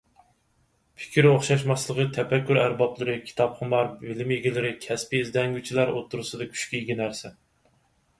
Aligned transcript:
پىكىر 1.01 1.25
ئوخشاشماسلىقى 1.31 2.05
تەپەككۇر 2.15 2.59
ئەربابلىرى، 2.61 3.17
كىتاپخۇمار 3.27 3.91
بىلىم 3.99 4.33
ئىگىلىرى، 4.37 4.71
كەسپىي 4.87 5.23
ئىزدەنگۈچىلەر 5.27 5.93
ئوتتۇرسىدا 5.93 6.49
كۈچكە 6.55 6.81
ئىگە 6.81 6.97
نەرسە. 7.05 7.33